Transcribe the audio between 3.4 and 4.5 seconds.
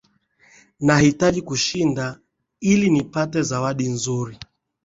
zawadi nzuri